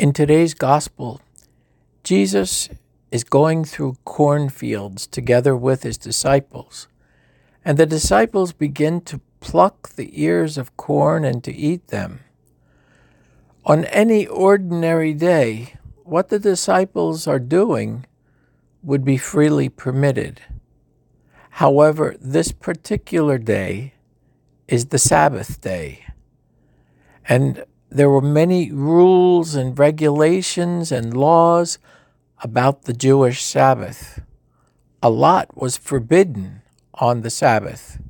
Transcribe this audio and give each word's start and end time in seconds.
In 0.00 0.14
today's 0.14 0.54
gospel, 0.54 1.20
Jesus 2.04 2.70
is 3.10 3.22
going 3.22 3.66
through 3.66 3.98
cornfields 4.06 5.06
together 5.06 5.54
with 5.54 5.82
his 5.82 5.98
disciples, 5.98 6.88
and 7.66 7.76
the 7.76 7.84
disciples 7.84 8.54
begin 8.54 9.02
to 9.02 9.20
pluck 9.40 9.90
the 9.96 10.08
ears 10.24 10.56
of 10.56 10.74
corn 10.78 11.22
and 11.22 11.44
to 11.44 11.54
eat 11.54 11.88
them. 11.88 12.20
On 13.66 13.84
any 13.84 14.26
ordinary 14.26 15.12
day, 15.12 15.74
what 16.04 16.30
the 16.30 16.38
disciples 16.38 17.26
are 17.26 17.38
doing 17.38 18.06
would 18.82 19.04
be 19.04 19.18
freely 19.18 19.68
permitted. 19.68 20.40
However, 21.50 22.16
this 22.18 22.52
particular 22.52 23.36
day 23.36 23.92
is 24.66 24.86
the 24.86 24.98
Sabbath 24.98 25.60
day. 25.60 26.06
And 27.28 27.66
there 27.90 28.08
were 28.08 28.20
many 28.20 28.70
rules 28.70 29.54
and 29.54 29.78
regulations 29.78 30.92
and 30.92 31.16
laws 31.16 31.78
about 32.42 32.82
the 32.82 32.92
Jewish 32.92 33.42
Sabbath. 33.42 34.22
A 35.02 35.10
lot 35.10 35.56
was 35.56 35.76
forbidden 35.76 36.62
on 36.94 37.22
the 37.22 37.30
Sabbath. 37.30 38.00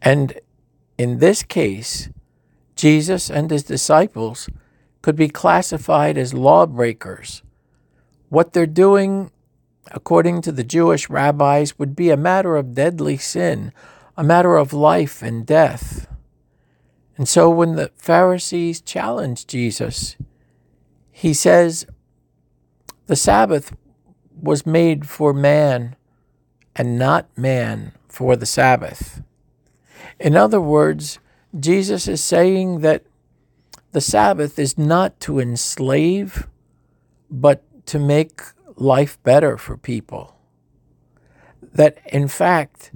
And 0.00 0.40
in 0.96 1.18
this 1.18 1.42
case, 1.42 2.08
Jesus 2.74 3.30
and 3.30 3.50
his 3.50 3.62
disciples 3.62 4.48
could 5.02 5.16
be 5.16 5.28
classified 5.28 6.16
as 6.16 6.32
lawbreakers. 6.32 7.42
What 8.30 8.52
they're 8.52 8.66
doing, 8.66 9.30
according 9.90 10.40
to 10.42 10.52
the 10.52 10.64
Jewish 10.64 11.10
rabbis, 11.10 11.78
would 11.78 11.94
be 11.94 12.10
a 12.10 12.16
matter 12.16 12.56
of 12.56 12.74
deadly 12.74 13.18
sin, 13.18 13.72
a 14.16 14.24
matter 14.24 14.56
of 14.56 14.72
life 14.72 15.22
and 15.22 15.44
death. 15.44 16.06
And 17.20 17.28
so 17.28 17.50
when 17.50 17.76
the 17.76 17.90
Pharisees 17.96 18.80
challenge 18.80 19.46
Jesus, 19.46 20.16
he 21.12 21.34
says, 21.34 21.84
The 23.08 23.14
Sabbath 23.14 23.76
was 24.40 24.64
made 24.64 25.06
for 25.06 25.34
man 25.34 25.96
and 26.74 26.98
not 26.98 27.28
man 27.36 27.92
for 28.08 28.36
the 28.36 28.46
Sabbath. 28.46 29.20
In 30.18 30.34
other 30.34 30.62
words, 30.62 31.18
Jesus 31.54 32.08
is 32.08 32.24
saying 32.24 32.80
that 32.80 33.04
the 33.92 34.00
Sabbath 34.00 34.58
is 34.58 34.78
not 34.78 35.20
to 35.20 35.40
enslave, 35.40 36.48
but 37.30 37.62
to 37.84 37.98
make 37.98 38.40
life 38.76 39.22
better 39.24 39.58
for 39.58 39.76
people. 39.76 40.38
That 41.74 41.98
in 42.06 42.28
fact, 42.28 42.92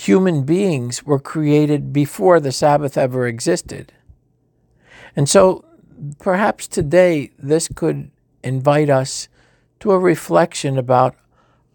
human 0.00 0.44
beings 0.44 1.04
were 1.04 1.18
created 1.18 1.92
before 1.92 2.40
the 2.40 2.52
Sabbath 2.52 2.96
ever 2.96 3.26
existed. 3.26 3.92
And 5.14 5.28
so 5.28 5.64
perhaps 6.18 6.66
today 6.66 7.32
this 7.38 7.68
could 7.68 8.10
invite 8.42 8.88
us 8.88 9.28
to 9.80 9.92
a 9.92 9.98
reflection 9.98 10.78
about 10.78 11.16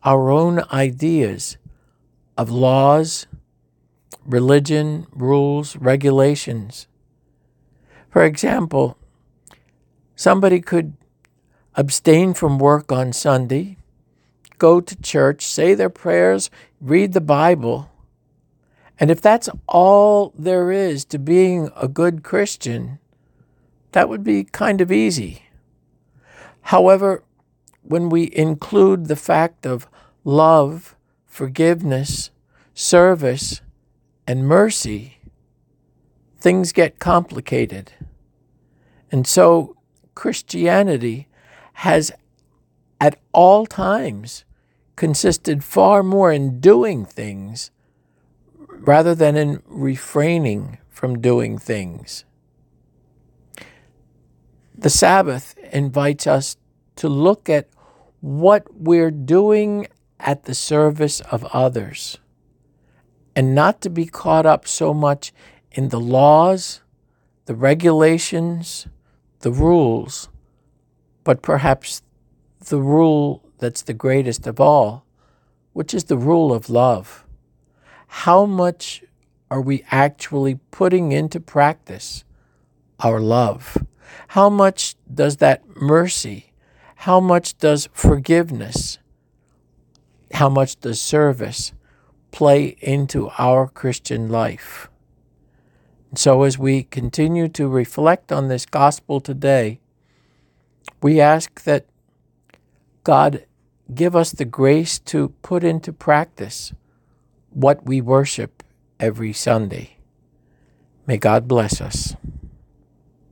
our 0.04 0.32
own 0.32 0.64
ideas 0.72 1.58
of 2.36 2.50
laws, 2.50 3.28
religion, 4.26 5.06
rules, 5.12 5.76
regulations. 5.76 6.88
For 8.10 8.24
example, 8.24 8.98
somebody 10.16 10.62
could 10.62 10.94
abstain 11.76 12.34
from 12.34 12.58
work 12.58 12.92
on 12.92 13.14
Sunday, 13.14 13.78
go 14.58 14.82
to 14.82 15.02
church, 15.02 15.46
say 15.46 15.76
their 15.76 15.90
prayers, 15.90 16.50
read 16.82 17.14
the 17.14 17.22
Bible, 17.22 17.92
and 19.00 19.12
if 19.12 19.22
that's 19.22 19.50
all 19.68 20.34
there 20.38 20.72
is 20.72 21.04
to 21.06 21.20
being 21.20 21.70
a 21.76 21.88
good 21.88 22.24
Christian, 22.24 23.00
that 23.92 24.10
would 24.10 24.24
be 24.24 24.44
kind 24.46 24.82
of 24.82 24.92
easy. 24.92 25.44
However, 26.62 27.24
when 27.82 28.10
we 28.10 28.30
include 28.34 29.06
the 29.06 29.16
fact 29.16 29.66
of 29.66 29.88
love, 30.24 30.96
forgiveness, 31.26 32.32
service, 32.74 33.62
and 34.26 34.48
mercy, 34.48 35.20
things 36.40 36.72
get 36.72 37.00
complicated. 37.00 37.92
And 39.12 39.28
so 39.28 39.78
Christianity 40.16 41.28
has 41.74 42.12
at 43.00 43.20
all 43.34 43.66
times 43.66 44.46
consisted 44.96 45.64
far 45.64 46.02
more 46.02 46.32
in 46.32 46.60
doing 46.60 47.06
things 47.06 47.70
rather 48.80 49.16
than 49.16 49.36
in 49.36 49.62
refraining 49.66 50.78
from 50.90 51.20
doing 51.20 51.58
things. 51.58 52.26
The 54.78 54.90
Sabbath 54.90 55.58
invites 55.72 56.28
us 56.28 56.58
to 56.98 57.10
look 57.10 57.50
at 57.50 57.68
what 58.22 58.66
we're 58.74 59.12
doing 59.12 59.88
at 60.20 60.44
the 60.44 60.56
service 60.56 61.20
of 61.22 61.44
others 61.46 62.18
and 63.36 63.54
not 63.54 63.82
to 63.82 63.90
be 63.90 64.06
caught 64.06 64.46
up 64.46 64.68
so 64.68 64.94
much 64.94 65.34
in 65.72 65.90
the 65.90 66.00
laws, 66.00 66.82
the 67.46 67.56
regulations, 67.56 68.88
the 69.40 69.52
rules, 69.52 70.30
but 71.24 71.42
perhaps 71.42 72.02
the 72.60 72.82
rule 72.82 73.44
that's 73.58 73.82
the 73.82 73.94
greatest 73.94 74.48
of 74.48 74.60
all, 74.60 75.06
which 75.74 75.94
is 75.94 76.06
the 76.06 76.18
rule 76.18 76.54
of 76.54 76.70
love 76.70 77.25
how 78.08 78.46
much 78.46 79.04
are 79.52 79.62
we 79.62 79.84
actually 79.92 80.60
putting 80.72 81.12
into 81.12 81.40
practice 81.40 82.24
our 83.00 83.20
love? 83.20 83.78
How 84.30 84.50
much 84.50 84.96
does 85.14 85.38
that 85.38 85.64
mercy, 85.76 86.54
how 86.96 87.20
much 87.20 87.58
does 87.58 87.90
forgiveness, 87.94 88.98
how 90.34 90.50
much 90.50 90.80
does 90.80 91.00
service 91.00 91.74
play 92.32 92.78
into 92.82 93.30
our 93.38 93.68
Christian 93.68 94.30
life? 94.30 94.90
so, 96.18 96.44
as 96.44 96.58
we 96.58 96.84
continue 96.84 97.50
to 97.50 97.68
reflect 97.68 98.32
on 98.32 98.48
this 98.48 98.66
gospel 98.66 99.20
today, 99.20 99.82
we 101.02 101.20
ask 101.20 101.64
that 101.64 101.86
God 103.04 103.46
give 103.94 104.16
us 104.16 104.32
the 104.32 104.46
grace 104.46 104.98
to 105.00 105.30
put 105.42 105.64
into 105.64 105.92
practice 105.92 106.74
what 107.56 107.86
we 107.86 108.02
worship 108.02 108.64
every 109.00 109.32
Sunday. 109.32 109.96
May 111.08 111.18
God 111.18 111.48
bless 111.48 111.80
us. 111.80 112.16